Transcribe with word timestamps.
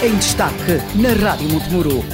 em 0.00 0.16
destaque 0.16 0.80
na 0.94 1.12
Rádio 1.12 1.48
Montemuro. 1.48 2.04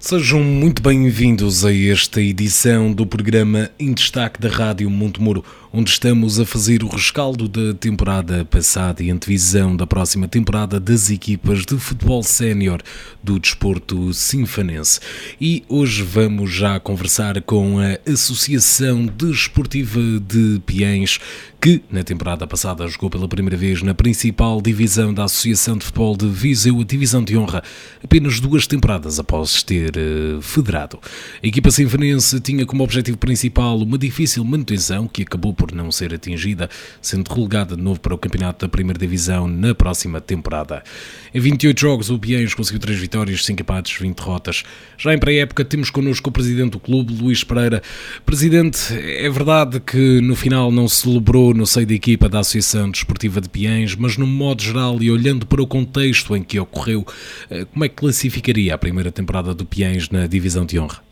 Sejam 0.00 0.42
muito 0.42 0.82
bem-vindos 0.82 1.64
a 1.64 1.72
esta 1.72 2.20
edição 2.20 2.92
do 2.92 3.06
programa 3.06 3.70
Em 3.78 3.92
Destaque 3.94 4.40
da 4.40 4.48
Rádio 4.48 4.90
Montemuro, 4.90 5.44
onde 5.72 5.88
estamos 5.90 6.38
a 6.38 6.44
fazer 6.44 6.82
o 6.82 6.88
rescaldo 6.88 7.48
da 7.48 7.72
temporada 7.72 8.44
passada 8.44 9.02
e 9.02 9.10
antevisão 9.10 9.74
da 9.74 9.86
próxima 9.86 10.28
temporada 10.28 10.78
das 10.78 11.10
equipas 11.10 11.64
de 11.64 11.78
futebol 11.78 12.22
sénior 12.22 12.82
do 13.22 13.38
desporto 13.38 14.12
sinfanense. 14.12 15.00
E 15.40 15.64
hoje 15.68 16.02
vamos 16.02 16.52
já 16.52 16.78
conversar 16.78 17.40
com 17.40 17.78
a 17.78 17.98
Associação 18.06 19.06
Desportiva 19.06 20.00
de 20.20 20.60
Piens, 20.66 21.18
que 21.64 21.82
na 21.90 22.04
temporada 22.04 22.46
passada 22.46 22.86
jogou 22.86 23.08
pela 23.08 23.26
primeira 23.26 23.56
vez 23.56 23.80
na 23.80 23.94
principal 23.94 24.60
divisão 24.60 25.14
da 25.14 25.24
Associação 25.24 25.78
de 25.78 25.86
Futebol 25.86 26.14
de 26.14 26.28
Viseu, 26.28 26.78
a 26.78 26.84
Divisão 26.84 27.24
de 27.24 27.38
Honra, 27.38 27.62
apenas 28.04 28.38
duas 28.38 28.66
temporadas 28.66 29.18
após 29.18 29.62
ter 29.62 29.92
uh, 29.96 30.42
federado. 30.42 31.00
A 31.42 31.46
equipa 31.46 31.70
sinfonense 31.70 32.38
tinha 32.38 32.66
como 32.66 32.84
objetivo 32.84 33.16
principal 33.16 33.78
uma 33.78 33.96
difícil 33.96 34.44
manutenção 34.44 35.08
que 35.08 35.22
acabou 35.22 35.54
por 35.54 35.72
não 35.72 35.90
ser 35.90 36.12
atingida, 36.12 36.68
sendo 37.00 37.32
relegada 37.32 37.74
de 37.74 37.82
novo 37.82 37.98
para 37.98 38.14
o 38.14 38.18
campeonato 38.18 38.66
da 38.66 38.68
primeira 38.68 38.98
divisão 38.98 39.48
na 39.48 39.74
próxima 39.74 40.20
temporada. 40.20 40.84
Em 41.32 41.40
28 41.40 41.80
jogos, 41.80 42.10
o 42.10 42.18
Biens 42.18 42.52
conseguiu 42.52 42.80
3 42.80 42.98
vitórias, 42.98 43.42
5 43.42 43.62
empates, 43.62 43.98
20 43.98 44.14
derrotas. 44.14 44.64
Já 44.98 45.14
em 45.14 45.18
pré-época 45.18 45.64
temos 45.64 45.88
connosco 45.88 46.28
o 46.28 46.32
presidente 46.32 46.72
do 46.72 46.78
clube, 46.78 47.14
Luís 47.14 47.42
Pereira. 47.42 47.82
Presidente, 48.26 48.92
é 48.92 49.30
verdade 49.30 49.80
que 49.80 50.20
no 50.20 50.36
final 50.36 50.70
não 50.70 50.86
se 50.86 51.00
celebrou 51.04 51.53
no 51.54 51.66
seio 51.66 51.86
da 51.86 51.94
equipa 51.94 52.28
da 52.28 52.40
Associação 52.40 52.90
Desportiva 52.90 53.40
de 53.40 53.48
Piens, 53.48 53.94
mas 53.96 54.18
no 54.18 54.26
modo 54.26 54.62
geral 54.62 54.96
e 55.00 55.10
olhando 55.10 55.46
para 55.46 55.62
o 55.62 55.66
contexto 55.66 56.36
em 56.36 56.42
que 56.42 56.58
ocorreu, 56.58 57.04
eh, 57.50 57.64
como 57.72 57.84
é 57.84 57.88
que 57.88 57.94
classificaria 57.94 58.74
a 58.74 58.78
primeira 58.78 59.12
temporada 59.12 59.54
do 59.54 59.64
Piens 59.64 60.10
na 60.10 60.26
Divisão 60.26 60.66
de 60.66 60.78
Honra? 60.78 61.02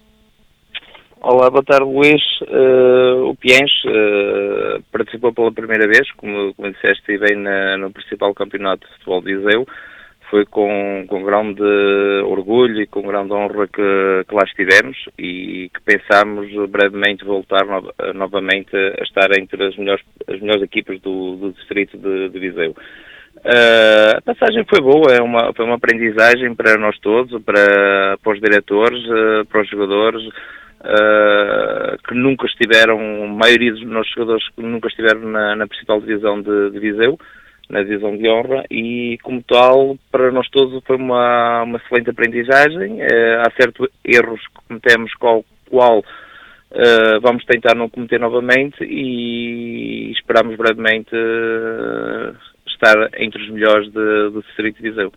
Olá, 1.20 1.48
boa 1.48 1.62
tarde 1.62 1.84
Luís. 1.84 2.20
Uh, 2.42 3.28
o 3.28 3.36
Piens 3.36 3.70
uh, 3.86 4.82
participou 4.90 5.32
pela 5.32 5.52
primeira 5.52 5.86
vez, 5.86 6.10
como, 6.16 6.52
como 6.54 6.72
disseste 6.72 7.16
bem, 7.16 7.36
na, 7.36 7.78
no 7.78 7.92
principal 7.92 8.34
campeonato 8.34 8.84
de 8.86 8.92
futebol 8.94 9.22
de 9.22 9.36
Viseu. 9.36 9.66
Foi 10.32 10.46
com, 10.46 11.04
com 11.08 11.22
grande 11.24 11.62
orgulho 12.24 12.80
e 12.80 12.86
com 12.86 13.02
grande 13.02 13.34
honra 13.34 13.68
que, 13.68 14.24
que 14.26 14.34
lá 14.34 14.42
estivemos 14.44 14.96
e 15.18 15.70
que 15.74 15.82
pensámos 15.84 16.48
brevemente 16.70 17.22
voltar 17.22 17.66
no, 17.66 17.92
novamente 18.14 18.74
a 18.74 19.02
estar 19.02 19.30
entre 19.38 19.62
as 19.62 19.76
melhores, 19.76 20.02
as 20.26 20.40
melhores 20.40 20.62
equipas 20.62 20.98
do, 21.02 21.36
do 21.36 21.52
distrito 21.52 21.98
de, 21.98 22.30
de 22.30 22.38
Viseu. 22.38 22.70
Uh, 22.70 24.16
a 24.16 24.22
passagem 24.22 24.64
foi 24.64 24.80
boa, 24.80 25.12
é 25.12 25.20
uma, 25.20 25.52
foi 25.52 25.66
uma 25.66 25.74
aprendizagem 25.74 26.54
para 26.54 26.78
nós 26.78 26.98
todos, 27.00 27.38
para, 27.42 28.16
para 28.22 28.32
os 28.32 28.40
diretores, 28.40 29.04
uh, 29.04 29.44
para 29.50 29.60
os 29.60 29.68
jogadores, 29.68 30.22
uh, 30.80 31.98
que 32.08 32.14
nunca 32.14 32.46
estiveram, 32.46 33.24
a 33.24 33.26
maioria 33.26 33.72
dos 33.72 33.84
nossos 33.84 34.10
jogadores 34.14 34.48
que 34.48 34.62
nunca 34.62 34.88
estiveram 34.88 35.20
na, 35.28 35.56
na 35.56 35.66
principal 35.66 36.00
divisão 36.00 36.40
de, 36.40 36.70
de 36.70 36.78
Viseu, 36.78 37.18
na 37.72 37.82
divisão 37.82 38.14
de 38.14 38.28
honra 38.28 38.64
e 38.70 39.18
como 39.22 39.42
tal 39.42 39.96
para 40.10 40.30
nós 40.30 40.46
todos 40.50 40.84
foi 40.84 40.96
uma, 40.96 41.62
uma 41.62 41.78
excelente 41.78 42.10
aprendizagem 42.10 43.00
uh, 43.00 43.40
há 43.40 43.50
certos 43.58 43.88
erros 44.04 44.40
que 44.46 44.68
cometemos 44.68 45.14
qual, 45.14 45.42
qual 45.70 46.00
uh, 46.00 47.20
vamos 47.22 47.42
tentar 47.46 47.74
não 47.74 47.88
cometer 47.88 48.20
novamente 48.20 48.84
e 48.84 50.12
esperamos 50.12 50.54
brevemente 50.56 51.16
uh, 51.16 52.36
estar 52.66 53.08
entre 53.16 53.42
os 53.42 53.48
melhores 53.48 53.90
do 53.90 54.42
Distrito 54.42 54.76
de 54.76 54.90
Viseu. 54.90 55.12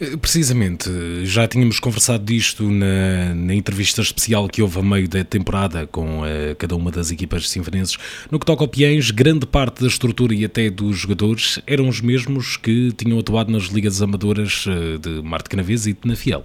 Eh, 0.00 0.16
precisamente, 0.20 0.90
já 1.24 1.46
tínhamos 1.48 1.80
conversado 1.80 2.24
disto 2.24 2.64
na, 2.64 3.34
na, 3.34 3.54
entrevista 3.54 4.00
especial 4.00 4.48
que 4.48 4.60
houve 4.60 4.78
a 4.78 4.82
meio 4.82 5.08
da 5.08 5.24
temporada 5.24 5.86
com 5.86 6.20
uh, 6.20 6.54
cada 6.58 6.76
uma 6.76 6.90
das 6.90 7.10
equipas 7.10 7.48
sinfonenses. 7.48 7.96
No 8.30 8.38
que 8.38 8.46
toca 8.46 8.62
ao 8.62 8.68
Piens, 8.68 9.10
grande 9.10 9.46
parte 9.46 9.80
da 9.80 9.88
estrutura 9.88 10.34
e 10.34 10.44
até 10.44 10.68
dos 10.70 10.98
jogadores 10.98 11.62
eram 11.66 11.88
os 11.88 12.00
mesmos 12.00 12.56
que 12.56 12.92
tinham 12.92 13.18
atuado 13.18 13.50
nas 13.50 13.64
ligas 13.64 14.02
amadoras 14.02 14.66
uh, 14.66 14.98
de 14.98 15.22
Marte 15.22 15.48
Canaves 15.48 15.86
e 15.86 15.92
de 15.92 16.00
Penafiel. 16.00 16.44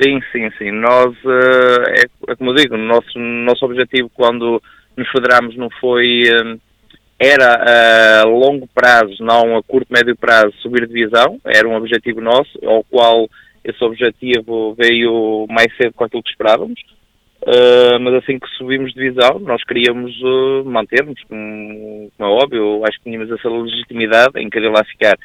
Sim, 0.00 0.20
sim, 0.32 0.48
sim. 0.56 0.70
Nós, 0.70 1.14
é, 1.26 2.04
é, 2.28 2.36
como 2.36 2.50
eu 2.50 2.54
digo, 2.54 2.76
nosso, 2.76 3.18
nosso 3.18 3.64
objetivo 3.66 4.10
quando 4.14 4.62
nos 4.96 5.08
federámos 5.10 5.56
não 5.56 5.68
foi 5.78 6.24
era 7.20 8.22
a 8.22 8.24
longo 8.24 8.66
prazo, 8.74 9.22
não 9.22 9.58
a 9.58 9.62
curto, 9.62 9.92
médio 9.92 10.16
prazo, 10.16 10.54
subir 10.62 10.86
divisão, 10.86 11.38
era 11.44 11.68
um 11.68 11.76
objetivo 11.76 12.18
nosso, 12.18 12.58
ao 12.64 12.82
qual 12.84 13.28
esse 13.62 13.84
objetivo 13.84 14.74
veio 14.74 15.46
mais 15.50 15.68
cedo 15.76 15.92
com 15.92 16.04
aquilo 16.04 16.22
que 16.22 16.30
esperávamos, 16.30 16.80
uh, 17.42 18.00
mas 18.00 18.14
assim 18.14 18.38
que 18.38 18.48
subimos 18.56 18.94
divisão, 18.94 19.38
nós 19.40 19.62
queríamos 19.64 20.18
uh, 20.22 20.64
manter-nos, 20.64 21.22
como, 21.24 22.10
como, 22.16 22.30
é 22.30 22.42
óbvio, 22.42 22.82
acho 22.88 22.96
que 22.98 23.10
tínhamos 23.10 23.30
essa 23.30 23.50
legitimidade 23.50 24.40
em 24.40 24.48
querer 24.48 24.70
lá 24.70 24.82
ficar. 24.82 25.18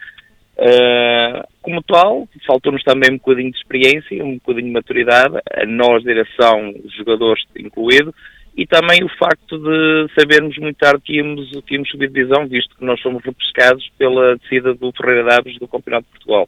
Uh, 0.57 1.47
como 1.61 1.81
tal, 1.81 2.27
faltou-nos 2.45 2.83
também 2.83 3.13
um 3.13 3.17
bocadinho 3.17 3.51
de 3.51 3.57
experiência, 3.57 4.21
um 4.21 4.33
bocadinho 4.35 4.67
de 4.67 4.73
maturidade, 4.73 5.37
a 5.53 5.65
nós, 5.65 6.03
direção, 6.03 6.73
jogadores 6.97 7.41
incluído, 7.57 8.13
e 8.57 8.65
também 8.65 9.03
o 9.03 9.09
facto 9.17 9.57
de 9.57 10.07
sabermos 10.17 10.57
muito 10.57 10.77
tarde 10.77 11.01
que 11.03 11.17
íamos, 11.17 11.49
que 11.65 11.73
íamos 11.73 11.89
subir 11.89 12.09
divisão, 12.09 12.47
visto 12.47 12.75
que 12.77 12.85
nós 12.85 13.01
fomos 13.01 13.23
repescados 13.23 13.89
pela 13.97 14.37
descida 14.37 14.73
do 14.73 14.93
Ferreira 14.93 15.23
de 15.23 15.35
Aves 15.35 15.59
do 15.59 15.67
Campeonato 15.67 16.05
de 16.05 16.11
Portugal. 16.11 16.47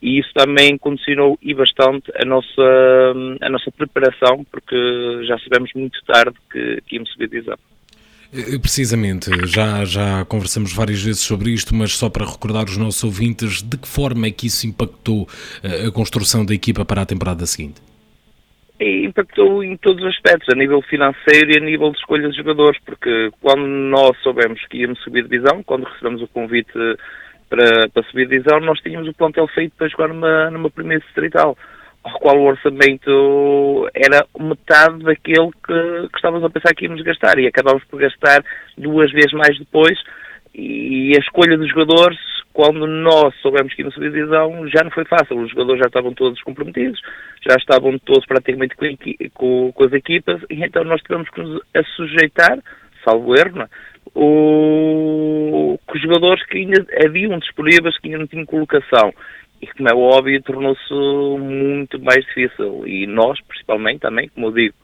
E 0.00 0.18
isso 0.18 0.30
também 0.34 0.76
condicionou 0.76 1.38
e 1.42 1.54
bastante 1.54 2.12
a 2.14 2.24
nossa, 2.24 2.62
a 3.40 3.48
nossa 3.48 3.70
preparação, 3.70 4.44
porque 4.50 4.76
já 5.26 5.38
sabemos 5.38 5.70
muito 5.74 5.98
tarde 6.04 6.36
que, 6.52 6.82
que 6.86 6.96
íamos 6.96 7.10
subir 7.12 7.28
divisão. 7.28 7.56
Eh, 8.32 8.58
precisamente, 8.58 9.30
já, 9.46 9.84
já 9.86 10.24
conversamos 10.26 10.72
várias 10.72 11.02
vezes 11.02 11.22
sobre 11.22 11.50
isto, 11.50 11.74
mas 11.74 11.96
só 11.96 12.10
para 12.10 12.26
recordar 12.26 12.66
os 12.66 12.76
nossos 12.76 13.02
ouvintes, 13.02 13.62
de 13.62 13.78
que 13.78 13.88
forma 13.88 14.26
é 14.26 14.30
que 14.30 14.46
isso 14.46 14.66
impactou 14.66 15.26
eh, 15.62 15.86
a 15.86 15.90
construção 15.90 16.44
da 16.44 16.54
equipa 16.54 16.84
para 16.84 17.02
a 17.02 17.06
temporada 17.06 17.46
seguinte? 17.46 17.87
E 18.80 19.04
impactou 19.04 19.62
em 19.64 19.76
todos 19.76 20.02
os 20.02 20.08
aspectos, 20.10 20.48
a 20.52 20.56
nível 20.56 20.80
financeiro 20.82 21.50
e 21.50 21.58
a 21.58 21.64
nível 21.64 21.90
de 21.90 21.98
escolha 21.98 22.28
de 22.28 22.36
jogadores, 22.36 22.80
porque 22.84 23.30
quando 23.40 23.66
nós 23.66 24.16
soubemos 24.22 24.64
que 24.66 24.78
íamos 24.78 25.00
subir 25.00 25.24
divisão, 25.24 25.62
quando 25.64 25.84
recebemos 25.84 26.22
o 26.22 26.28
convite 26.28 26.72
para, 27.50 27.88
para 27.88 28.02
subir 28.04 28.28
divisão, 28.28 28.60
nós 28.60 28.78
tínhamos 28.80 29.08
o 29.08 29.14
plantel 29.14 29.48
feito 29.48 29.74
para 29.76 29.88
jogar 29.88 30.08
numa, 30.08 30.50
numa 30.50 30.70
primeira 30.70 31.02
distrital, 31.04 31.58
ao 32.04 32.18
qual 32.20 32.38
o 32.38 32.46
orçamento 32.46 33.90
era 33.94 34.24
metade 34.38 35.02
daquele 35.02 35.50
que, 35.66 36.08
que 36.08 36.16
estávamos 36.16 36.44
a 36.44 36.50
pensar 36.50 36.72
que 36.74 36.84
íamos 36.84 37.02
gastar, 37.02 37.38
e 37.38 37.48
acabámos 37.48 37.82
por 37.84 37.98
gastar 37.98 38.44
duas 38.76 39.10
vezes 39.10 39.32
mais 39.32 39.58
depois, 39.58 39.98
e 40.54 41.12
a 41.16 41.20
escolha 41.20 41.58
dos 41.58 41.68
jogadores, 41.68 42.18
quando 42.58 42.88
nós 42.88 43.32
soubemos 43.36 43.72
que 43.72 43.82
íamos 43.82 43.94
subir 43.94 44.10
divisão, 44.10 44.66
já 44.66 44.82
não 44.82 44.90
foi 44.90 45.04
fácil. 45.04 45.38
Os 45.38 45.48
jogadores 45.48 45.78
já 45.78 45.86
estavam 45.86 46.12
todos 46.12 46.42
comprometidos, 46.42 47.00
já 47.48 47.54
estavam 47.54 47.96
todos 48.00 48.26
praticamente 48.26 48.74
com, 48.74 48.84
com, 49.32 49.72
com 49.72 49.84
as 49.84 49.92
equipas, 49.92 50.42
e 50.50 50.64
então 50.64 50.82
nós 50.82 51.00
tivemos 51.02 51.30
que 51.30 51.40
nos 51.40 51.62
sujeitar, 51.94 52.58
salvo 53.04 53.38
erro, 53.38 53.62
é? 53.62 53.68
o, 54.12 55.78
com 55.86 55.96
os 55.96 56.02
jogadores 56.02 56.44
que 56.46 56.58
ainda 56.58 56.84
haviam 57.06 57.38
disponíveis, 57.38 57.96
que 58.00 58.08
ainda 58.08 58.18
não 58.18 58.26
tinham 58.26 58.44
colocação. 58.44 59.14
E 59.62 59.66
como 59.68 59.88
é 59.88 59.94
óbvio, 59.94 60.42
tornou-se 60.42 60.92
muito 61.38 62.02
mais 62.02 62.24
difícil. 62.24 62.88
E 62.88 63.06
nós, 63.06 63.40
principalmente, 63.42 64.00
também, 64.00 64.28
como 64.30 64.48
eu 64.48 64.52
digo, 64.52 64.74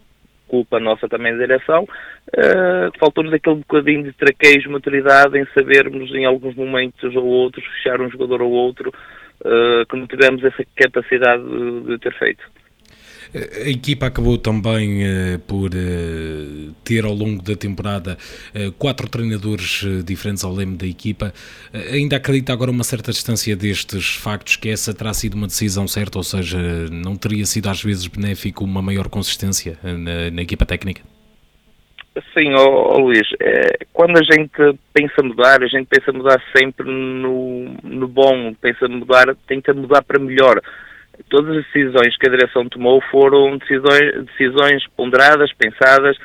culpa 0.54 0.78
nossa 0.78 1.09
também 1.09 1.32
da 1.32 1.47
direção, 1.47 1.82
uh, 1.82 2.98
faltou-nos 3.00 3.32
aquele 3.32 3.56
bocadinho 3.56 4.04
de 4.04 4.12
traquejo, 4.12 4.70
maturidade 4.70 5.37
em 5.37 5.44
sabermos 5.53 6.15
em 6.15 6.25
alguns 6.25 6.54
momentos 6.54 7.16
ou 7.16 7.25
outros 7.25 7.66
fechar 7.66 8.00
um 8.00 8.09
jogador 8.09 8.41
ou 8.41 8.53
outro, 8.53 8.91
uh, 8.91 9.84
que 9.88 9.97
não 9.97 10.06
tivemos 10.06 10.45
essa 10.45 10.65
capacidade 10.77 11.42
de, 11.42 11.80
de 11.89 11.98
ter 11.98 12.15
feito. 12.15 12.45
A 13.34 13.69
equipa 13.69 14.07
acabou 14.07 14.39
também 14.39 15.03
uh, 15.03 15.39
por 15.41 15.71
uh, 15.75 16.72
ter 16.84 17.04
ao 17.04 17.13
longo 17.13 17.42
da 17.42 17.57
temporada 17.57 18.16
uh, 18.54 18.71
quatro 18.72 19.09
treinadores 19.09 19.84
diferentes 20.04 20.45
ao 20.45 20.54
leme 20.54 20.77
da 20.77 20.86
equipa. 20.86 21.33
ainda 21.92 22.16
acredita 22.16 22.53
agora 22.53 22.71
uma 22.71 22.84
certa 22.84 23.10
distância 23.10 23.57
destes 23.57 24.15
factos 24.15 24.54
que 24.54 24.69
essa 24.69 24.95
terá 24.95 25.13
sido 25.13 25.34
uma 25.34 25.48
decisão 25.48 25.89
certa, 25.89 26.16
ou 26.19 26.22
seja, 26.22 26.59
não 26.91 27.16
teria 27.16 27.45
sido 27.45 27.69
às 27.69 27.83
vezes 27.83 28.07
benéfico 28.07 28.63
uma 28.63 28.81
maior 28.81 29.09
consistência 29.09 29.77
na, 29.83 30.30
na 30.30 30.42
equipa 30.42 30.65
técnica? 30.65 31.03
Sim, 32.33 32.54
oh, 32.54 32.95
oh 32.95 32.98
Luís, 33.01 33.27
é, 33.41 33.78
quando 33.92 34.16
a 34.16 34.22
gente 34.22 34.78
pensa 34.92 35.21
mudar, 35.21 35.60
a 35.60 35.66
gente 35.66 35.89
pensa 35.89 36.13
mudar 36.13 36.41
sempre 36.57 36.87
no, 36.89 37.75
no 37.83 38.07
bom, 38.07 38.54
pensa 38.60 38.87
mudar, 38.87 39.34
tenta 39.48 39.75
mudar 39.75 40.03
para 40.03 40.21
melhor 40.21 40.60
todas 41.28 41.59
as 41.59 41.65
decisões 41.65 42.16
que 42.16 42.28
a 42.28 42.31
direção 42.31 42.69
tomou 42.69 43.01
foram 43.11 43.57
decisões, 43.59 44.27
decisões 44.27 44.87
ponderadas, 44.97 45.53
pensadas, 45.53 46.16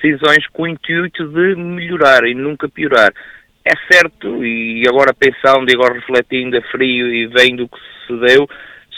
decisões 0.00 0.46
com 0.52 0.62
o 0.62 0.68
intuito 0.68 1.26
de 1.28 1.54
melhorar 1.56 2.24
e 2.24 2.34
nunca 2.34 2.68
piorar. 2.68 3.12
É 3.64 3.74
certo, 3.92 4.44
e 4.44 4.82
agora 4.88 5.12
pensando 5.12 5.70
e 5.70 5.74
agora 5.74 5.94
refletindo 5.94 6.56
a 6.56 6.62
frio 6.70 7.12
e 7.12 7.26
vendo 7.26 7.64
o 7.64 7.68
que 7.68 8.26
deu, 8.26 8.48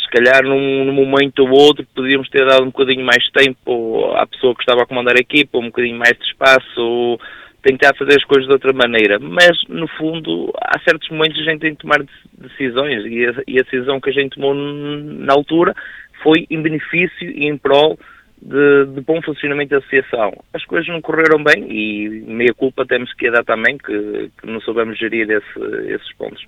se 0.00 0.08
calhar 0.10 0.44
num, 0.44 0.84
num, 0.84 0.92
momento 0.92 1.40
ou 1.40 1.50
outro 1.50 1.86
podíamos 1.94 2.28
ter 2.28 2.46
dado 2.46 2.62
um 2.62 2.70
bocadinho 2.70 3.04
mais 3.04 3.28
tempo 3.30 4.12
à 4.14 4.26
pessoa 4.26 4.54
que 4.54 4.60
estava 4.60 4.82
a 4.82 4.86
comandar 4.86 5.16
a 5.16 5.20
equipa, 5.20 5.58
um 5.58 5.66
bocadinho 5.66 5.98
mais 5.98 6.16
de 6.16 6.24
espaço, 6.24 6.80
ou 6.80 7.20
tentar 7.62 7.94
fazer 7.96 8.16
as 8.16 8.24
coisas 8.24 8.46
de 8.46 8.52
outra 8.52 8.72
maneira. 8.72 9.18
Mas, 9.18 9.56
no 9.68 9.86
fundo, 9.88 10.52
há 10.60 10.78
certos 10.80 11.08
momentos 11.10 11.36
que 11.36 11.48
a 11.48 11.52
gente 11.52 11.60
tem 11.60 11.74
que 11.74 11.82
tomar 11.82 12.04
decisões 12.32 13.04
e 13.06 13.26
a, 13.26 13.42
e 13.46 13.58
a 13.58 13.62
decisão 13.62 14.00
que 14.00 14.10
a 14.10 14.12
gente 14.12 14.36
tomou 14.36 14.54
na 14.54 15.32
altura 15.32 15.74
foi 16.22 16.46
em 16.50 16.62
benefício 16.62 17.30
e 17.30 17.46
em 17.46 17.56
prol 17.56 17.98
de, 18.40 18.86
de, 18.94 19.00
bom 19.02 19.20
funcionamento 19.22 19.70
da 19.70 19.78
associação. 19.78 20.32
As 20.52 20.64
coisas 20.64 20.88
não 20.88 21.00
correram 21.00 21.42
bem 21.42 21.66
e 21.70 22.08
meia 22.26 22.54
culpa 22.54 22.86
temos 22.86 23.12
que 23.14 23.30
dar 23.30 23.44
também 23.44 23.76
que, 23.76 24.30
que 24.40 24.46
não 24.46 24.60
soubemos 24.60 24.98
gerir 24.98 25.30
esse, 25.30 25.92
esses 25.92 26.12
pontos. 26.14 26.44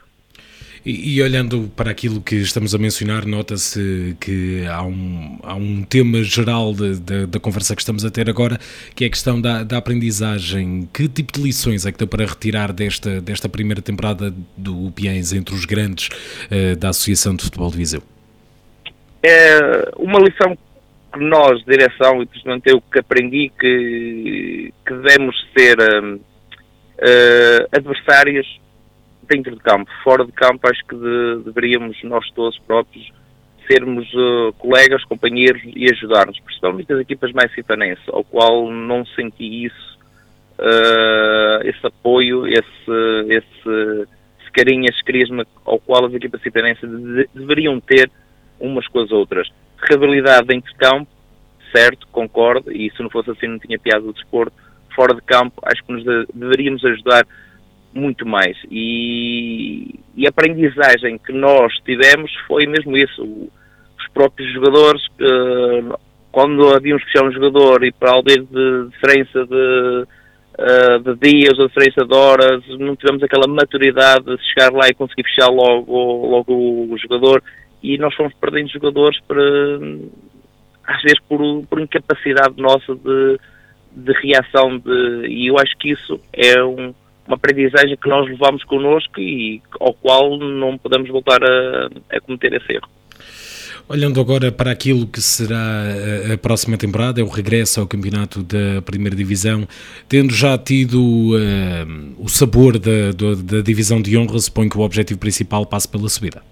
E, 0.85 1.17
e, 1.17 1.23
olhando 1.23 1.71
para 1.77 1.93
aquilo 1.93 2.21
que 2.21 2.35
estamos 2.35 2.75
a 2.75 2.79
mencionar, 2.79 3.25
nota-se 3.25 4.17
que 4.21 4.67
há 4.67 4.83
um, 4.83 5.39
há 5.45 5.55
um 5.55 5.85
tema 5.85 6.25
geral 6.25 6.75
de, 6.75 6.99
de, 6.99 7.27
da 7.27 7.39
conversa 7.39 7.77
que 7.77 7.83
estamos 7.83 8.05
a 8.05 8.11
ter 8.11 8.29
agora, 8.29 8.59
que 8.97 9.05
é 9.05 9.07
a 9.07 9.11
questão 9.11 9.41
da, 9.41 9.63
da, 9.63 9.79
aprendizagem. 9.79 10.89
Que 10.93 11.09
tipo 11.09 11.33
de 11.33 11.41
lições 11.41 11.87
é 11.87 11.93
que 11.93 11.99
dá 11.99 12.07
para 12.07 12.27
retirar 12.27 12.73
desta, 12.73 13.21
desta 13.21 13.49
primeira 13.49 13.81
temporada 13.81 14.35
do 14.57 14.91
Piens 14.91 15.33
entre 15.33 15.55
os 15.55 15.65
grandes 15.65 16.09
uh, 16.09 16.77
da 16.77 16.89
Associação 16.89 17.37
de 17.37 17.45
Futebol 17.45 17.71
de 17.71 17.77
Viseu? 17.77 18.03
É 19.23 19.89
uma 19.97 20.19
lição 20.19 20.59
que 21.13 21.21
nós, 21.21 21.65
direção 21.65 22.23
e 22.23 22.27
presidente, 22.27 22.65
eu 22.67 22.81
que 22.81 22.99
aprendi 22.99 23.53
que, 23.57 24.75
que 24.85 24.95
devemos 24.95 25.37
ser 25.57 25.79
uh, 25.79 26.21
adversários 27.71 28.61
dentro 29.29 29.55
de 29.55 29.61
campo. 29.61 29.91
Fora 30.03 30.25
de 30.25 30.33
campo, 30.33 30.69
acho 30.69 30.85
que 30.87 30.97
de, 30.97 31.45
deveríamos 31.45 31.97
nós 32.05 32.29
todos 32.33 32.59
próprios 32.61 33.11
sermos 33.71 34.07
uh, 34.15 34.53
colegas, 34.59 35.05
companheiros 35.05 35.63
e 35.65 35.91
ajudar-nos, 35.93 36.39
principalmente 36.41 36.93
as 36.93 37.01
equipas 37.01 37.33
mais 37.33 37.53
citanenses, 37.55 38.05
ao 38.09 38.25
qual 38.25 38.71
não 38.71 39.07
senti 39.07 39.67
isso, 39.67 39.93
esse 41.65 41.85
apoio, 41.87 42.47
esse, 42.47 42.63
esse, 43.29 44.09
esse 44.41 44.53
carinho, 44.53 44.85
esse 44.89 45.03
carisma 45.03 45.47
ao 45.65 45.79
qual 45.79 46.05
as 46.07 46.15
equipas 46.15 46.41
citanenses 46.43 46.89
de, 46.89 47.29
deveriam 47.35 47.81
ter 47.81 48.11
umas 48.61 48.87
com 48.87 49.01
as 49.01 49.11
outras 49.11 49.49
rivalidade 49.89 50.47
dentro 50.47 50.71
de 50.71 50.79
campo, 50.79 51.09
certo, 51.75 52.07
concordo, 52.09 52.71
e 52.71 52.91
se 52.91 53.03
não 53.03 53.11
fosse 53.11 53.31
assim 53.31 53.47
não 53.47 53.59
tinha 53.59 53.79
piada 53.79 54.03
do 54.03 54.13
desporto. 54.13 54.53
Fora 54.95 55.15
de 55.15 55.23
campo, 55.23 55.61
acho 55.65 55.83
que 55.85 55.93
nos 55.93 56.05
deveríamos 56.35 56.85
ajudar 56.85 57.27
muito 57.95 58.27
mais. 58.27 58.57
E, 58.71 59.99
e 60.17 60.27
a 60.27 60.31
aprendizagem 60.31 61.19
que 61.19 61.33
nós 61.33 61.73
tivemos 61.85 62.31
foi 62.47 62.67
mesmo 62.67 62.97
isso. 62.97 63.23
Os 63.23 64.09
próprios 64.13 64.53
jogadores, 64.53 65.03
uh, 65.21 65.99
quando 66.31 66.75
havíamos 66.75 67.05
que 67.05 67.23
um 67.23 67.33
jogador 67.33 67.85
e 67.85 67.93
para 67.93 68.13
além 68.13 68.45
de 68.45 68.91
diferença 68.91 69.47
de, 69.47 70.07
uh, 70.59 70.99
de 71.05 71.31
dias 71.31 71.59
ou 71.59 71.69
diferença 71.69 72.05
de 72.05 72.15
horas, 72.15 72.63
não 72.79 72.97
tivemos 72.97 73.23
aquela 73.23 73.47
maturidade 73.47 74.25
de 74.25 74.45
chegar 74.49 74.73
lá 74.73 74.89
e 74.89 74.95
conseguir 74.95 75.25
fechar 75.25 75.49
logo, 75.49 76.27
logo 76.27 76.53
o 76.93 76.99
jogador 76.99 77.43
e 77.83 77.99
nós 77.99 78.15
fomos 78.15 78.33
perdendo 78.35 78.71
jogadores 78.71 79.19
para, 79.27 79.43
às 80.87 81.03
vezes 81.03 81.19
por, 81.29 81.41
por 81.67 81.81
incapacidade 81.81 82.55
nossa 82.57 82.95
de, 82.95 83.39
de 83.93 84.13
reação 84.23 84.79
de, 84.79 85.27
e 85.29 85.49
eu 85.49 85.59
acho 85.59 85.77
que 85.79 85.91
isso 85.91 86.21
é 86.33 86.63
um, 86.63 86.95
uma 87.27 87.37
aprendizagem 87.37 87.97
que 87.97 88.09
nós 88.09 88.29
levamos 88.29 88.65
connosco 88.65 89.21
e 89.21 89.63
ao 89.81 89.95
qual 89.95 90.37
não 90.39 90.77
podemos 90.79 91.09
voltar 91.09 91.43
a, 91.43 91.89
a 92.11 92.21
cometer 92.21 92.53
esse 92.55 92.73
erro. 92.73 92.89
Olhando 93.89 94.21
agora 94.21 94.51
para 94.51 94.71
aquilo 94.71 95.07
que 95.07 95.21
será 95.21 95.85
a 96.33 96.39
próxima 96.39 96.79
temporada, 96.79 97.21
é 97.21 97.25
o 97.25 97.29
regresso 97.29 97.81
ao 97.81 97.87
campeonato 97.87 98.43
da 98.43 98.81
Primeira 98.81 99.15
Divisão, 99.15 99.67
tendo 100.09 100.33
já 100.33 100.57
tido 100.57 101.01
uh, 101.01 102.15
o 102.19 102.29
sabor 102.29 102.79
da, 102.79 103.13
da, 103.13 103.35
da 103.35 103.61
divisão 103.61 104.01
de 104.01 104.17
honra, 104.17 104.39
suponho 104.39 104.71
que 104.71 104.79
o 104.79 104.81
objetivo 104.81 105.19
principal 105.19 105.67
passe 105.67 105.89
pela 105.89 106.09
subida. 106.09 106.43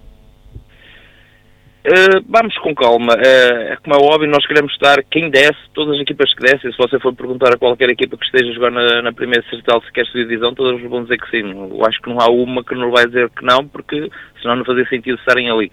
Uh, 1.83 2.23
vamos 2.29 2.55
com 2.59 2.75
calma. 2.75 3.13
Uh, 3.15 3.81
como 3.81 3.95
é 3.95 3.99
óbvio, 3.99 4.29
nós 4.29 4.45
queremos 4.45 4.71
estar 4.73 5.03
quem 5.09 5.31
desce, 5.31 5.57
todas 5.73 5.95
as 5.95 6.01
equipas 6.01 6.31
que 6.33 6.43
descem. 6.43 6.71
Se 6.71 6.77
você 6.77 6.99
for 6.99 7.13
perguntar 7.15 7.53
a 7.53 7.57
qualquer 7.57 7.89
equipa 7.89 8.15
que 8.17 8.25
esteja 8.25 8.51
a 8.51 8.53
jogar 8.53 8.71
na, 8.71 9.01
na 9.01 9.11
primeira 9.11 9.43
certal 9.49 9.81
se 9.81 9.91
quer 9.91 10.05
subir 10.05 10.27
divisão, 10.27 10.53
todas 10.53 10.79
vão 10.81 11.03
dizer 11.03 11.17
que 11.17 11.29
sim. 11.31 11.49
Eu 11.49 11.83
acho 11.85 11.99
que 11.99 12.09
não 12.09 12.19
há 12.19 12.29
uma 12.29 12.63
que 12.63 12.75
não 12.75 12.91
vai 12.91 13.07
dizer 13.07 13.29
que 13.31 13.43
não, 13.43 13.67
porque 13.67 14.09
senão 14.41 14.57
não 14.57 14.65
fazia 14.65 14.87
sentido 14.87 15.17
estarem 15.17 15.49
ali. 15.49 15.71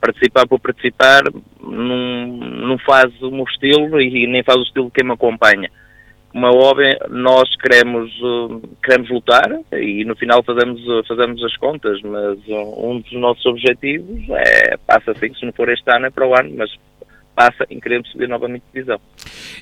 Participar 0.00 0.46
por 0.46 0.60
participar 0.60 1.22
não, 1.62 2.26
não 2.26 2.78
faz 2.78 3.10
o 3.22 3.30
meu 3.30 3.44
estilo 3.44 4.00
e 4.02 4.26
nem 4.26 4.42
faz 4.42 4.58
o 4.58 4.64
estilo 4.64 4.86
de 4.86 4.92
quem 4.92 5.04
me 5.04 5.14
acompanha 5.14 5.70
é 6.34 6.50
óbvio, 6.50 6.96
nós 7.10 7.54
queremos, 7.56 8.10
uh, 8.22 8.62
queremos 8.82 9.10
lutar 9.10 9.60
e 9.72 10.02
no 10.04 10.16
final 10.16 10.42
fazemos, 10.42 10.80
uh, 10.88 11.04
fazemos 11.06 11.44
as 11.44 11.56
contas, 11.58 12.00
mas 12.02 12.38
uh, 12.48 12.86
um 12.86 13.00
dos 13.00 13.12
nossos 13.12 13.44
objetivos 13.44 14.22
é, 14.30 14.78
passa 14.86 15.10
assim, 15.10 15.34
se 15.34 15.44
não 15.44 15.52
for 15.52 15.68
este 15.68 15.90
ano 15.90 16.06
é 16.06 16.10
para 16.10 16.26
o 16.26 16.34
ano, 16.34 16.54
mas 16.56 16.70
passa 17.34 17.66
em 17.70 17.78
querer 17.80 18.02
subir 18.06 18.28
novamente 18.28 18.62
divisão. 18.72 18.98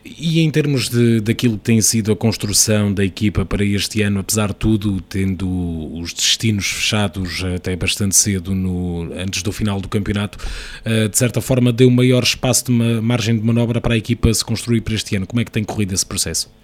E 0.04 0.40
em 0.40 0.50
termos 0.50 0.88
de, 0.88 1.20
daquilo 1.20 1.56
que 1.56 1.64
tem 1.64 1.80
sido 1.80 2.12
a 2.12 2.16
construção 2.16 2.92
da 2.92 3.04
equipa 3.04 3.44
para 3.44 3.64
este 3.64 4.02
ano, 4.02 4.20
apesar 4.20 4.48
de 4.48 4.56
tudo, 4.56 5.00
tendo 5.00 5.48
os 5.96 6.12
destinos 6.12 6.66
fechados 6.66 7.44
até 7.44 7.74
bastante 7.76 8.16
cedo, 8.16 8.54
no, 8.54 9.12
antes 9.14 9.42
do 9.42 9.52
final 9.52 9.80
do 9.80 9.88
campeonato, 9.88 10.38
de 10.84 11.16
certa 11.16 11.40
forma 11.40 11.72
deu 11.72 11.88
maior 11.90 12.24
espaço 12.24 12.64
de 12.66 12.72
margem 12.72 13.38
de 13.38 13.44
manobra 13.44 13.80
para 13.80 13.94
a 13.94 13.96
equipa 13.96 14.34
se 14.34 14.44
construir 14.44 14.80
para 14.80 14.94
este 14.94 15.14
ano. 15.14 15.26
Como 15.26 15.40
é 15.40 15.44
que 15.44 15.52
tem 15.52 15.62
corrido 15.62 15.94
esse 15.94 16.04
processo? 16.04 16.59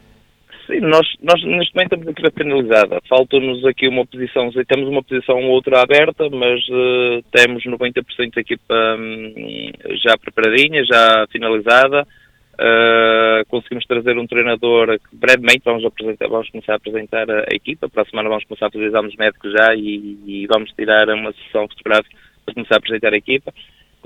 Sim, 0.66 0.80
nós, 0.80 1.06
nós 1.22 1.42
neste 1.44 1.74
momento 1.74 1.92
estamos 1.94 2.08
a 2.08 2.10
equipa 2.10 2.30
finalizada. 2.36 3.00
Falta-nos 3.08 3.64
aqui 3.64 3.86
uma 3.86 4.04
posição, 4.04 4.50
temos 4.66 4.88
uma 4.88 5.02
posição 5.02 5.40
ou 5.44 5.50
outra 5.50 5.80
aberta, 5.80 6.28
mas 6.28 6.60
uh, 6.68 7.22
temos 7.30 7.64
90% 7.64 8.34
da 8.34 8.40
equipa 8.40 8.74
um, 8.98 9.70
já 10.02 10.18
preparadinha, 10.18 10.84
já 10.84 11.26
finalizada. 11.30 12.06
Uh, 12.54 13.46
conseguimos 13.48 13.84
trazer 13.86 14.18
um 14.18 14.26
treinador 14.26 14.98
que 14.98 15.14
brevemente 15.16 15.62
vamos, 15.64 15.84
apresentar, 15.84 16.26
vamos 16.26 16.50
começar 16.50 16.72
a 16.72 16.76
apresentar 16.76 17.30
a, 17.30 17.40
a, 17.40 17.54
equipa. 17.54 17.88
Para 17.88 18.02
a 18.02 18.06
semana 18.06 18.28
vamos 18.28 18.44
começar 18.44 18.66
a 18.66 18.70
fazer 18.70 18.86
exames 18.86 19.14
médicos 19.14 19.52
já 19.52 19.74
e, 19.74 20.18
e 20.26 20.46
vamos 20.48 20.72
tirar 20.72 21.08
uma 21.10 21.32
sessão 21.32 21.68
fotográfica 21.68 22.16
para 22.44 22.54
começar 22.54 22.74
a 22.74 22.78
apresentar 22.78 23.12
a 23.12 23.16
equipa 23.16 23.52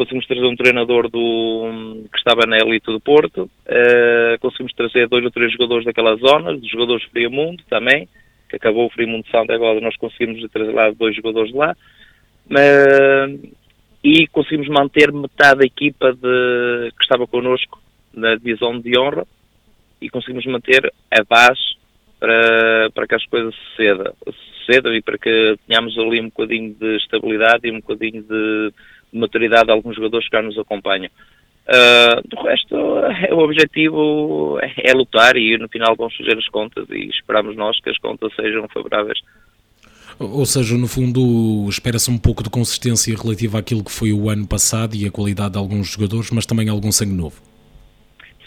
conseguimos 0.01 0.27
trazer 0.27 0.47
um 0.47 0.57
treinador 0.57 1.11
do, 1.11 2.07
que 2.11 2.17
estava 2.17 2.47
na 2.47 2.57
elite 2.57 2.87
do 2.87 2.99
Porto, 2.99 3.43
uh, 3.43 4.39
conseguimos 4.41 4.73
trazer 4.73 5.07
dois 5.07 5.23
ou 5.23 5.31
três 5.31 5.53
jogadores 5.53 5.85
daquela 5.85 6.17
zona, 6.17 6.57
dos 6.57 6.71
jogadores 6.71 7.05
do 7.05 7.11
Friamundo 7.11 7.63
também, 7.69 8.09
que 8.49 8.57
acabou 8.57 8.87
o 8.87 8.91
Friamundo 8.91 9.29
Santo 9.31 9.53
agora 9.53 9.79
nós 9.79 9.95
conseguimos 9.99 10.43
trazer 10.51 10.73
lá 10.73 10.91
dois 10.91 11.15
jogadores 11.15 11.53
de 11.53 11.59
lá, 11.59 11.77
uh, 12.51 13.51
e 14.03 14.27
conseguimos 14.29 14.69
manter 14.69 15.13
metade 15.13 15.59
da 15.59 15.67
equipa 15.67 16.15
de, 16.15 16.93
que 16.97 17.03
estava 17.03 17.27
connosco 17.27 17.79
na 18.15 18.37
divisão 18.37 18.81
de 18.81 18.99
honra, 18.99 19.27
e 20.01 20.09
conseguimos 20.09 20.47
manter 20.47 20.91
a 21.11 21.23
base 21.29 21.77
para, 22.19 22.91
para 22.95 23.07
que 23.07 23.15
as 23.17 23.25
coisas 23.27 23.55
sucedam, 23.55 24.15
sucedam 24.65 24.95
e 24.95 25.03
para 25.03 25.19
que 25.19 25.57
tenhamos 25.69 25.99
ali 25.99 26.23
um 26.23 26.31
bocadinho 26.31 26.73
de 26.73 26.97
estabilidade 26.97 27.69
e 27.69 27.71
um 27.71 27.81
bocadinho 27.81 28.23
de 28.23 28.73
maturidade 29.13 29.67
de 29.67 29.73
alguns 29.73 29.97
jogadores 29.97 30.29
que 30.29 30.37
já 30.37 30.43
nos 30.43 30.59
acompanham. 30.59 31.11
Uh, 31.69 32.29
do 32.29 32.43
resto, 32.43 32.75
o 33.33 33.39
objetivo 33.39 34.59
é, 34.61 34.91
é, 34.91 34.93
lutar 34.93 35.37
e 35.37 35.57
no 35.57 35.69
final 35.69 35.95
vamos 35.97 36.17
fazer 36.17 36.37
as 36.37 36.49
contas 36.49 36.89
e 36.91 37.09
esperamos 37.09 37.57
nós 37.57 37.81
que 37.81 37.91
as 37.91 37.99
contas 37.99 38.35
sejam 38.35 38.67
favoráveis. 38.69 39.21
Ou 40.19 40.45
seja, 40.45 40.77
no 40.77 40.87
fundo, 40.87 41.67
espera-se 41.69 42.11
um 42.11 42.19
pouco 42.19 42.43
de 42.43 42.51
consistência 42.51 43.17
relativa 43.17 43.59
àquilo 43.59 43.83
que 43.83 43.91
foi 43.91 44.13
o 44.13 44.29
ano 44.29 44.47
passado 44.47 44.95
e 44.95 45.07
a 45.07 45.11
qualidade 45.11 45.53
de 45.53 45.59
alguns 45.59 45.93
jogadores, 45.93 46.31
mas 46.31 46.45
também 46.45 46.69
algum 46.69 46.93
sangue 46.93 47.15
novo. 47.15 47.41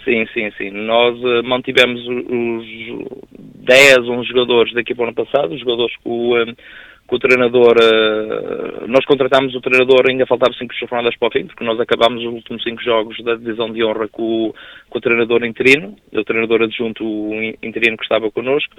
Sim, 0.03 0.25
sim, 0.33 0.51
sim. 0.57 0.69
Nós 0.69 1.17
uh, 1.17 1.41
mantivemos 1.43 2.01
os 2.01 2.65
10, 3.39 3.99
11 3.99 4.27
jogadores 4.27 4.73
daqui 4.73 4.93
para 4.93 5.05
o 5.05 5.07
ano 5.07 5.15
passado, 5.15 5.53
os 5.53 5.61
jogadores 5.61 5.95
que 5.95 6.09
o, 6.09 6.35
uh, 6.35 6.55
que 7.07 7.15
o 7.15 7.19
treinador, 7.19 7.75
uh, 7.77 8.87
nós 8.87 9.05
contratámos 9.05 9.53
o 9.53 9.61
treinador, 9.61 10.05
ainda 10.09 10.25
faltavam 10.25 10.53
5 10.53 10.73
jornadas 10.73 11.15
para 11.17 11.27
o 11.27 11.31
fim, 11.31 11.45
porque 11.45 11.63
nós 11.63 11.79
acabámos 11.79 12.23
os 12.23 12.33
últimos 12.33 12.63
5 12.63 12.81
jogos 12.81 13.17
da 13.23 13.35
divisão 13.35 13.71
de 13.71 13.83
honra 13.83 14.07
com 14.07 14.47
o, 14.47 14.55
com 14.89 14.97
o 14.97 15.01
treinador 15.01 15.45
interino, 15.45 15.95
o 16.13 16.23
treinador 16.23 16.61
adjunto 16.63 17.03
interino 17.61 17.97
que 17.97 18.03
estava 18.03 18.31
connosco, 18.31 18.73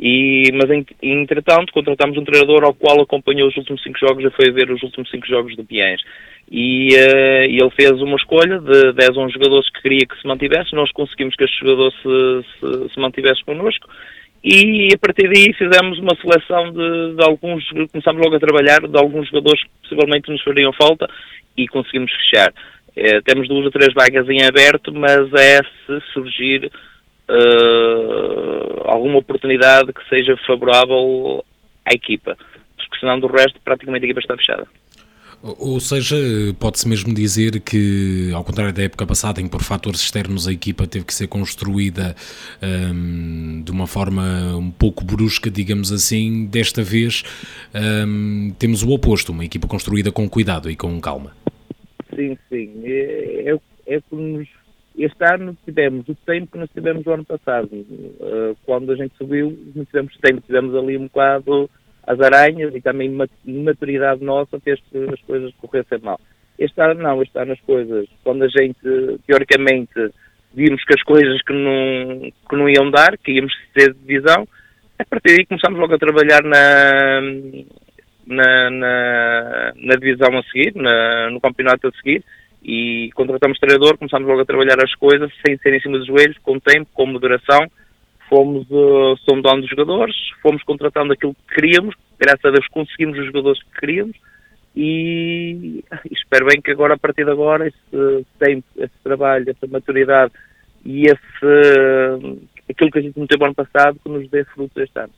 e, 0.00 0.50
mas 0.54 0.70
entretanto 1.02 1.72
contratámos 1.72 2.16
um 2.18 2.24
treinador 2.24 2.64
ao 2.64 2.74
qual 2.74 3.00
acompanhou 3.00 3.48
os 3.48 3.56
últimos 3.56 3.82
5 3.82 3.98
jogos, 3.98 4.22
já 4.22 4.30
foi 4.32 4.50
ver 4.50 4.70
os 4.70 4.82
últimos 4.82 5.10
5 5.10 5.26
jogos 5.26 5.56
de 5.56 5.62
Piens. 5.62 6.00
E, 6.50 6.88
uh, 6.94 7.44
e, 7.48 7.58
ele 7.60 7.70
fez 7.70 7.92
uma 8.00 8.16
escolha 8.16 8.58
de 8.58 8.92
10 8.92 9.16
ou 9.16 9.24
11 9.24 9.34
jogadores 9.34 9.70
que 9.70 9.82
queria 9.82 10.06
que 10.06 10.20
se 10.20 10.26
mantivesse, 10.26 10.74
nós 10.74 10.90
conseguimos 10.92 11.36
que 11.36 11.44
este 11.44 11.60
jogador 11.60 11.92
se, 11.92 12.42
se, 12.58 12.94
se 12.94 13.00
mantivesse 13.00 13.44
connosco, 13.44 13.88
e 14.42 14.88
a 14.94 14.98
partir 14.98 15.28
daí 15.28 15.52
fizemos 15.54 15.98
uma 15.98 16.14
seleção 16.20 16.72
de, 16.72 17.16
de, 17.16 17.22
alguns, 17.22 17.68
começámos 17.90 18.22
logo 18.22 18.36
a 18.36 18.40
trabalhar 18.40 18.80
de 18.80 18.96
alguns 18.96 19.28
jogadores 19.28 19.62
que 19.62 19.70
possivelmente 19.82 20.30
nos 20.30 20.42
fariam 20.42 20.72
falta 20.72 21.08
e 21.56 21.66
conseguimos 21.66 22.12
fechar. 22.12 22.52
Uh, 22.96 23.22
temos 23.24 23.48
duas 23.48 23.64
ou 23.64 23.70
três 23.70 23.92
vagas 23.92 24.28
em 24.28 24.44
aberto, 24.44 24.92
mas 24.92 25.32
é 25.34 25.60
se 25.62 26.00
surgir 26.12 26.70
uh, 27.28 28.82
alguma 28.84 29.18
oportunidade 29.18 29.92
que 29.92 30.08
seja 30.08 30.36
favorável 30.46 31.44
à 31.84 31.92
equipa. 31.92 32.36
Porque 32.76 33.00
senão 33.00 33.18
do 33.20 33.26
resto 33.26 33.60
praticamente 33.64 34.04
a 34.04 34.06
equipa 34.06 34.20
está 34.20 34.36
fechada. 34.36 34.66
Ou 35.40 35.78
seja, 35.78 36.16
pode-se 36.58 36.88
mesmo 36.88 37.14
dizer 37.14 37.60
que, 37.60 38.30
ao 38.34 38.42
contrário 38.42 38.72
da 38.72 38.82
época 38.82 39.06
passada, 39.06 39.40
em 39.40 39.44
que 39.44 39.50
por 39.50 39.62
fatores 39.62 40.00
externos 40.00 40.48
a 40.48 40.52
equipa 40.52 40.84
teve 40.84 41.04
que 41.04 41.14
ser 41.14 41.28
construída 41.28 42.16
um, 42.60 43.62
de 43.62 43.70
uma 43.70 43.86
forma 43.86 44.56
um 44.56 44.70
pouco 44.70 45.04
brusca, 45.04 45.48
digamos 45.48 45.92
assim, 45.92 46.46
desta 46.46 46.82
vez 46.82 47.22
um, 47.72 48.52
temos 48.58 48.82
o 48.82 48.90
oposto, 48.90 49.30
uma 49.30 49.44
equipa 49.44 49.68
construída 49.68 50.10
com 50.10 50.28
cuidado 50.28 50.68
e 50.68 50.74
com 50.74 51.00
calma. 51.00 51.32
Sim, 52.14 52.36
sim. 52.48 52.72
É, 52.84 53.54
é, 53.86 53.94
é 53.94 54.00
nos, 54.10 54.48
este 54.98 55.24
ano 55.24 55.56
tivemos 55.64 56.08
o 56.08 56.16
tempo 56.16 56.50
que 56.50 56.58
nós 56.58 56.68
tivemos 56.74 57.06
o 57.06 57.12
ano 57.12 57.24
passado. 57.24 57.68
Uh, 57.72 58.56
quando 58.66 58.90
a 58.90 58.96
gente 58.96 59.14
subiu, 59.16 59.56
não 59.72 59.84
tivemos 59.84 60.16
tempo, 60.16 60.42
tivemos 60.44 60.74
ali 60.74 60.96
um 60.96 61.04
bocado 61.04 61.70
as 62.08 62.18
aranhas 62.20 62.74
e 62.74 62.80
também 62.80 63.14
maturidade 63.44 64.24
nossa 64.24 64.58
fez 64.60 64.80
que 64.90 64.96
as 65.12 65.20
coisas 65.20 65.52
corressem 65.60 65.98
mal. 66.02 66.18
Este 66.58 66.80
ano 66.80 67.02
não, 67.02 67.22
este 67.22 67.38
ano 67.38 67.52
as 67.52 67.60
coisas, 67.60 68.06
quando 68.24 68.44
a 68.44 68.48
gente, 68.48 68.80
teoricamente, 69.26 70.10
vimos 70.54 70.82
que 70.84 70.94
as 70.94 71.02
coisas 71.02 71.40
que 71.42 71.52
não, 71.52 72.30
que 72.48 72.56
não 72.56 72.68
iam 72.68 72.90
dar, 72.90 73.18
que 73.18 73.32
íamos 73.32 73.52
ter 73.74 73.92
divisão, 73.92 74.48
a 74.98 75.04
partir 75.04 75.36
daí 75.36 75.46
começámos 75.46 75.78
logo 75.78 75.94
a 75.94 75.98
trabalhar 75.98 76.42
na, 76.42 77.20
na, 78.26 78.70
na, 78.70 79.72
na 79.76 79.94
divisão 79.96 80.36
a 80.36 80.42
seguir, 80.44 80.74
na, 80.74 81.30
no 81.30 81.40
campeonato 81.42 81.88
a 81.88 81.92
seguir, 81.92 82.24
e 82.64 83.10
contratamos 83.14 83.58
treinador, 83.58 83.98
começámos 83.98 84.26
logo 84.26 84.40
a 84.40 84.46
trabalhar 84.46 84.82
as 84.82 84.94
coisas 84.94 85.30
sem 85.46 85.58
ser 85.58 85.74
em 85.74 85.80
cima 85.80 85.98
dos 85.98 86.06
joelhos, 86.06 86.38
com 86.38 86.58
tempo, 86.58 86.88
com 86.94 87.04
moderação, 87.04 87.60
fomos 88.28 88.66
uh, 88.70 89.16
sondando 89.28 89.64
os 89.64 89.70
jogadores, 89.70 90.14
fomos 90.42 90.62
contratando 90.62 91.12
aquilo 91.12 91.34
que 91.34 91.54
queríamos, 91.54 91.94
graças 92.18 92.44
a 92.44 92.50
Deus 92.50 92.66
conseguimos 92.68 93.18
os 93.18 93.26
jogadores 93.26 93.62
que 93.62 93.80
queríamos 93.80 94.16
e, 94.76 95.84
espero 96.10 96.46
bem 96.46 96.60
que 96.60 96.70
agora, 96.70 96.94
a 96.94 96.98
partir 96.98 97.24
de 97.24 97.30
agora, 97.30 97.66
esse 97.66 98.26
tempo, 98.38 98.64
esse 98.76 98.94
trabalho, 99.02 99.50
essa 99.50 99.66
maturidade 99.66 100.32
e 100.84 101.06
esse, 101.06 102.46
aquilo 102.70 102.90
que 102.90 102.98
a 102.98 103.02
gente 103.02 103.18
não 103.18 103.26
teve 103.26 103.44
ano 103.44 103.54
passado, 103.54 103.98
que 104.02 104.08
nos 104.08 104.28
dê 104.30 104.44
frutos 104.44 104.76
este 104.80 104.98
ano. 105.00 105.12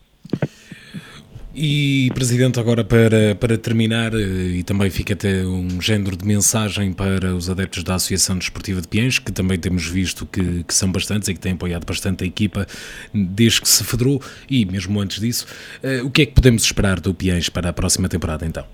E, 1.52 2.10
Presidente, 2.14 2.60
agora 2.60 2.84
para, 2.84 3.34
para 3.34 3.58
terminar, 3.58 4.14
eh, 4.14 4.58
e 4.58 4.62
também 4.62 4.88
fica 4.88 5.14
até 5.14 5.44
um 5.44 5.80
género 5.80 6.16
de 6.16 6.24
mensagem 6.24 6.92
para 6.92 7.34
os 7.34 7.50
adeptos 7.50 7.82
da 7.82 7.96
Associação 7.96 8.38
Desportiva 8.38 8.80
de 8.80 8.86
Piens, 8.86 9.18
que 9.18 9.32
também 9.32 9.58
temos 9.58 9.88
visto 9.88 10.24
que, 10.26 10.62
que 10.62 10.72
são 10.72 10.92
bastantes 10.92 11.28
e 11.28 11.34
que 11.34 11.40
têm 11.40 11.54
apoiado 11.54 11.84
bastante 11.84 12.22
a 12.22 12.26
equipa 12.26 12.66
desde 13.12 13.62
que 13.62 13.68
se 13.68 13.84
federou, 13.84 14.22
e 14.48 14.64
mesmo 14.64 15.00
antes 15.00 15.18
disso, 15.18 15.44
uh, 15.82 16.06
o 16.06 16.10
que 16.10 16.22
é 16.22 16.26
que 16.26 16.34
podemos 16.34 16.62
esperar 16.62 17.00
do 17.00 17.12
Piens 17.12 17.48
para 17.48 17.70
a 17.70 17.72
próxima 17.72 18.08
temporada 18.08 18.46
então? 18.46 18.64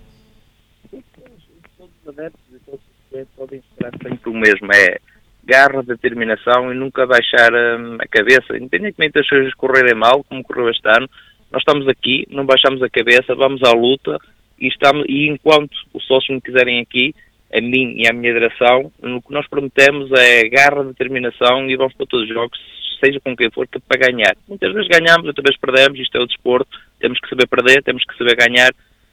Todos 0.90 1.92
os 2.02 2.08
adeptos 2.08 2.40
e 2.52 2.58
todos 2.58 2.80
os 3.14 3.26
podem 3.36 3.58
esperar 3.58 3.92
sempre 4.02 4.30
o 4.30 4.34
mesmo, 4.34 4.70
é 4.74 4.98
garra, 5.46 5.82
determinação 5.82 6.72
e 6.72 6.76
nunca 6.76 7.06
baixar 7.06 7.50
um, 7.54 7.94
a 7.94 8.06
cabeça, 8.06 8.54
independentemente 8.58 9.14
das 9.14 9.28
coisas 9.28 9.54
correrem 9.54 9.94
mal, 9.94 10.22
como 10.24 10.42
correu 10.42 10.68
este 10.68 10.86
ano, 10.88 11.08
nós 11.56 11.62
estamos 11.62 11.88
aqui, 11.88 12.26
não 12.28 12.44
baixamos 12.44 12.82
a 12.82 12.90
cabeça, 12.90 13.34
vamos 13.34 13.62
à 13.62 13.72
luta 13.72 14.18
e, 14.60 14.68
estamos, 14.68 15.06
e 15.08 15.26
enquanto 15.26 15.72
os 15.94 16.06
sócios 16.06 16.34
me 16.34 16.40
quiserem 16.42 16.80
aqui, 16.80 17.14
a 17.50 17.62
mim 17.62 17.94
e 17.96 18.06
à 18.06 18.12
minha 18.12 18.30
direção, 18.30 18.92
o 19.02 19.22
que 19.22 19.32
nós 19.32 19.48
prometemos 19.48 20.12
é 20.12 20.46
garra, 20.50 20.84
determinação 20.84 21.66
e 21.70 21.74
vamos 21.74 21.94
para 21.94 22.04
todos 22.04 22.28
os 22.28 22.34
jogos, 22.34 22.58
seja 23.02 23.18
com 23.20 23.34
quem 23.34 23.50
for, 23.50 23.66
para 23.88 24.06
ganhar. 24.06 24.36
Muitas 24.46 24.70
vezes 24.74 24.86
ganhamos, 24.86 25.26
outras 25.26 25.44
vezes 25.44 25.58
perdemos, 25.58 25.98
isto 25.98 26.18
é 26.18 26.20
o 26.20 26.26
desporto, 26.26 26.78
temos 27.00 27.18
que 27.20 27.28
saber 27.30 27.48
perder, 27.48 27.82
temos 27.82 28.04
que 28.04 28.18
saber 28.18 28.36
ganhar 28.36 28.70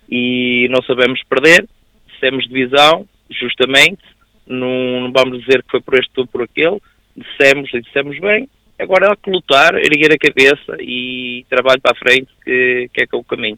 e 0.10 0.68
não 0.70 0.82
sabemos 0.82 1.24
perder, 1.24 1.66
dissemos 2.12 2.44
divisão, 2.44 3.08
justamente, 3.32 4.04
não, 4.46 5.00
não 5.00 5.14
vamos 5.14 5.40
dizer 5.40 5.64
que 5.64 5.72
foi 5.72 5.80
por 5.80 5.94
este 5.98 6.12
ou 6.18 6.28
por 6.28 6.42
aquele, 6.42 6.82
dissemos 7.16 7.74
e 7.74 7.80
dissemos 7.80 8.20
bem, 8.20 8.50
Agora 8.84 9.13
há 9.13 9.16
que 9.16 9.32
lutar, 9.32 9.75
erguer 9.75 10.12
a 10.12 10.18
cabeça 10.18 10.75
e 10.82 11.46
trabalho 11.50 11.82
para 11.82 11.94
a 11.94 11.96
frente, 11.96 12.28
que, 12.44 12.90
que 12.94 13.04
é 13.04 13.08
que 13.08 13.16
é 13.16 13.18
o 13.18 13.24
caminho. 13.24 13.58